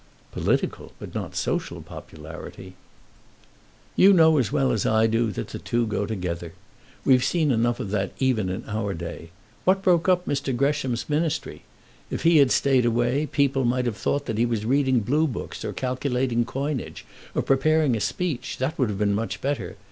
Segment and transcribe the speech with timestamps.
[0.31, 2.73] "Political but not social popularity."
[3.95, 6.53] "You know as well as I do that the two go together.
[7.05, 9.29] We've seen enough of that even in our day.
[9.63, 10.55] What broke up Mr.
[10.57, 11.61] Gresham's Ministry?
[12.09, 15.63] If he had stayed away people might have thought that he was reading blue books,
[15.63, 17.05] or calculating coinage,
[17.35, 18.57] or preparing a speech.
[18.57, 19.77] That would have been much better.